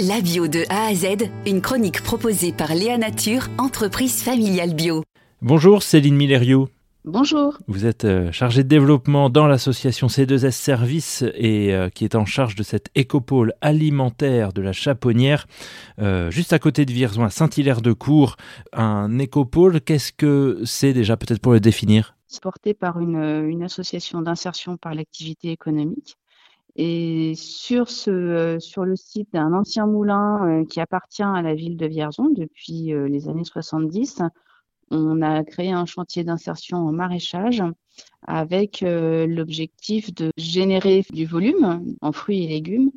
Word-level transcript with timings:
La 0.00 0.20
bio 0.20 0.48
de 0.48 0.64
A 0.70 0.86
à 0.86 0.94
Z, 0.94 1.30
une 1.46 1.60
chronique 1.60 2.02
proposée 2.02 2.52
par 2.52 2.74
Léa 2.74 2.98
Nature, 2.98 3.46
entreprise 3.58 4.24
familiale 4.24 4.74
bio. 4.74 5.04
Bonjour 5.40 5.84
Céline 5.84 6.16
Millerio. 6.16 6.68
Bonjour. 7.04 7.58
Vous 7.68 7.86
êtes 7.86 8.04
euh, 8.04 8.32
chargée 8.32 8.64
de 8.64 8.68
développement 8.68 9.30
dans 9.30 9.46
l'association 9.46 10.08
C2S 10.08 10.50
Service 10.50 11.22
et 11.36 11.72
euh, 11.72 11.90
qui 11.90 12.02
est 12.02 12.16
en 12.16 12.24
charge 12.24 12.56
de 12.56 12.64
cet 12.64 12.88
écopôle 12.96 13.52
alimentaire 13.60 14.52
de 14.52 14.62
la 14.62 14.72
Chaponnière, 14.72 15.46
euh, 16.00 16.28
juste 16.28 16.52
à 16.52 16.58
côté 16.58 16.86
de 16.86 16.92
Vierzon, 16.92 17.22
à 17.22 17.30
Saint-Hilaire-de-Cour. 17.30 18.34
Un 18.72 19.20
écopôle, 19.20 19.80
qu'est-ce 19.80 20.12
que 20.12 20.60
c'est 20.64 20.92
déjà 20.92 21.16
peut-être 21.16 21.40
pour 21.40 21.52
le 21.52 21.60
définir? 21.60 22.16
C'est 22.26 22.42
porté 22.42 22.74
par 22.74 22.98
une, 22.98 23.46
une 23.48 23.62
association 23.62 24.22
d'insertion 24.22 24.76
par 24.76 24.92
l'activité 24.92 25.52
économique 25.52 26.16
et 26.76 27.34
sur, 27.36 27.88
ce, 27.88 28.10
euh, 28.10 28.58
sur 28.58 28.84
le 28.84 28.96
site 28.96 29.32
d'un 29.32 29.52
ancien 29.52 29.86
moulin 29.86 30.62
euh, 30.62 30.64
qui 30.64 30.80
appartient 30.80 31.22
à 31.22 31.40
la 31.40 31.54
ville 31.54 31.76
de 31.76 31.86
Vierzon 31.86 32.30
depuis 32.30 32.92
euh, 32.92 33.06
les 33.08 33.28
années 33.28 33.44
70, 33.44 34.22
on 34.90 35.22
a 35.22 35.44
créé 35.44 35.70
un 35.70 35.86
chantier 35.86 36.24
d'insertion 36.24 36.78
en 36.78 36.92
maraîchage 36.92 37.62
avec 38.26 38.82
l'objectif 38.82 40.14
de 40.14 40.30
générer 40.36 41.04
du 41.10 41.24
volume 41.24 41.96
en 42.00 42.12
fruits 42.12 42.44
et 42.44 42.48
légumes 42.48 42.90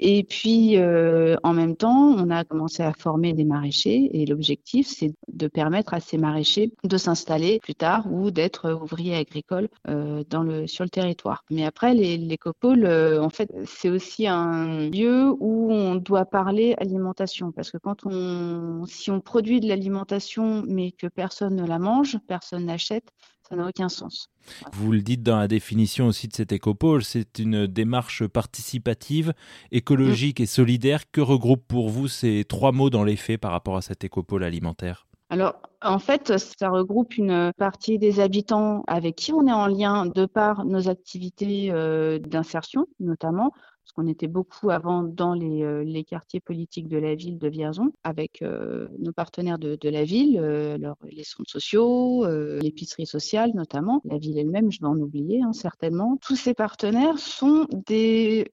et 0.00 0.22
puis, 0.22 0.76
euh, 0.76 1.36
en 1.42 1.52
même 1.52 1.76
temps, 1.76 2.14
on 2.16 2.30
a 2.30 2.44
commencé 2.44 2.82
à 2.82 2.92
former 2.92 3.32
des 3.32 3.44
maraîchers 3.44 4.10
et 4.12 4.26
l'objectif, 4.26 4.86
c'est 4.86 5.12
de 5.28 5.48
permettre 5.48 5.92
à 5.94 6.00
ces 6.00 6.18
maraîchers 6.18 6.72
de 6.84 6.96
s'installer 6.96 7.58
plus 7.60 7.74
tard 7.74 8.06
ou 8.12 8.30
d'être 8.30 8.72
ouvriers 8.72 9.16
agricoles 9.16 9.68
euh, 9.88 10.22
dans 10.28 10.42
le, 10.42 10.66
sur 10.66 10.84
le 10.84 10.90
territoire. 10.90 11.44
Mais 11.50 11.64
après, 11.64 11.94
les, 11.94 12.38
copoles, 12.38 12.84
euh, 12.84 13.20
en 13.20 13.30
fait, 13.30 13.52
c'est 13.66 13.90
aussi 13.90 14.28
un 14.28 14.88
lieu 14.88 15.34
où 15.40 15.72
on 15.72 15.96
doit 15.96 16.24
parler 16.24 16.76
alimentation 16.78 17.50
parce 17.50 17.70
que 17.72 17.78
quand 17.78 18.06
on, 18.06 18.84
si 18.86 19.10
on 19.10 19.20
produit 19.20 19.60
de 19.60 19.68
l'alimentation 19.68 20.62
mais 20.68 20.92
que 20.92 21.08
personne 21.08 21.56
ne 21.56 21.66
la 21.66 21.78
mange, 21.78 22.18
personne 22.28 22.66
n'achète, 22.66 23.12
ça 23.48 23.56
n'a 23.56 23.66
aucun 23.66 23.88
sens. 23.88 24.28
Vous 24.72 24.92
le 24.92 25.00
dites 25.00 25.22
dans 25.22 25.38
la 25.38 25.48
définition 25.48 26.06
aussi 26.06 26.28
de 26.28 26.34
cet 26.34 26.52
écopôle, 26.52 27.02
c'est 27.02 27.38
une 27.38 27.66
démarche 27.66 28.26
participative, 28.26 29.32
écologique 29.72 30.40
et 30.40 30.46
solidaire. 30.46 31.10
Que 31.10 31.20
regroupe 31.20 31.66
pour 31.66 31.88
vous 31.88 32.08
ces 32.08 32.44
trois 32.46 32.72
mots 32.72 32.90
dans 32.90 33.04
les 33.04 33.16
faits 33.16 33.40
par 33.40 33.52
rapport 33.52 33.76
à 33.76 33.82
cet 33.82 34.04
écopôle 34.04 34.44
alimentaire? 34.44 35.06
Alors, 35.30 35.60
en 35.82 35.98
fait, 35.98 36.38
ça 36.38 36.70
regroupe 36.70 37.18
une 37.18 37.52
partie 37.58 37.98
des 37.98 38.18
habitants 38.18 38.82
avec 38.86 39.16
qui 39.16 39.32
on 39.34 39.46
est 39.46 39.52
en 39.52 39.66
lien 39.66 40.06
de 40.06 40.24
par 40.24 40.64
nos 40.64 40.88
activités 40.88 41.70
euh, 41.70 42.18
d'insertion, 42.18 42.86
notamment, 42.98 43.50
parce 43.50 43.92
qu'on 43.94 44.06
était 44.06 44.26
beaucoup 44.26 44.70
avant 44.70 45.02
dans 45.02 45.34
les, 45.34 45.62
euh, 45.62 46.02
quartiers 46.02 46.40
politiques 46.40 46.88
de 46.88 46.96
la 46.96 47.14
ville 47.14 47.36
de 47.36 47.46
Vierzon, 47.46 47.92
avec 48.04 48.40
euh, 48.40 48.88
nos 48.98 49.12
partenaires 49.12 49.58
de, 49.58 49.76
de 49.76 49.88
la 49.90 50.04
ville, 50.04 50.38
alors, 50.38 50.96
les 51.10 51.24
centres 51.24 51.50
sociaux, 51.50 52.26
l'épicerie 52.62 53.06
sociale 53.06 53.50
notamment, 53.54 54.00
la 54.04 54.16
ville 54.16 54.38
elle-même, 54.38 54.72
je 54.72 54.80
vais 54.80 54.86
en 54.86 54.98
oublier 54.98 55.42
hein, 55.42 55.52
certainement. 55.52 56.16
Tous 56.22 56.36
ces 56.36 56.54
partenaires 56.54 57.18
sont 57.18 57.66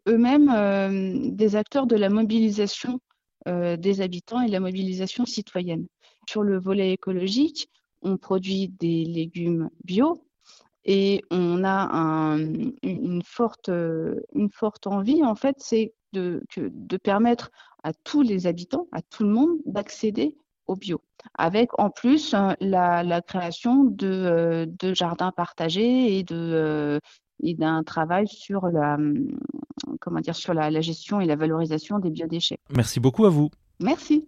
eux-mêmes 0.08 1.36
des 1.36 1.56
acteurs 1.56 1.88
de 1.88 1.96
la 1.96 2.10
mobilisation 2.10 3.00
des 3.46 4.02
habitants 4.02 4.42
et 4.42 4.48
de 4.48 4.52
la 4.52 4.60
mobilisation 4.60 5.26
citoyenne. 5.26 5.88
Sur 6.28 6.44
le 6.44 6.60
volet 6.60 6.92
écologique, 6.92 7.70
on 8.02 8.18
produit 8.18 8.70
des 8.70 9.06
légumes 9.06 9.70
bio 9.84 10.22
et 10.86 11.24
on 11.32 11.64
a 11.64 12.38
une, 12.84 13.22
forte, 13.24 13.70
une 13.70 14.50
forte 14.52 14.86
envie, 14.88 15.24
en 15.24 15.36
fait, 15.36 15.56
c'est 15.60 15.94
de, 16.14 16.44
de 16.56 16.98
permettre 16.98 17.52
à 17.84 17.94
tous 17.94 18.22
les 18.22 18.48
habitants, 18.48 18.88
à 18.92 19.02
tout 19.02 19.24
le 19.24 19.30
monde, 19.30 19.58
d'accéder 19.66 20.38
au 20.68 20.76
bio, 20.76 21.02
avec 21.38 21.78
en 21.80 21.90
plus 21.90 22.34
la, 22.60 23.04
la 23.04 23.22
création 23.22 23.84
de, 23.84 24.68
de, 24.80 24.94
jardins 24.94 25.32
partagés 25.32 26.18
et 26.18 26.24
de 26.24 27.00
et 27.44 27.54
d'un 27.54 27.84
travail 27.84 28.28
sur 28.28 28.68
la 28.68 28.98
comment 30.00 30.20
dire 30.22 30.36
sur 30.36 30.54
la, 30.54 30.72
la 30.72 30.82
gestion 30.82 31.20
et 31.22 31.26
la 31.26 31.36
valorisation 31.36 32.00
des 32.00 32.10
biodéchets. 32.10 32.60
Merci 32.76 33.00
beaucoup 33.00 33.26
à 33.26 33.30
vous. 33.30 33.50
Merci. 33.80 34.28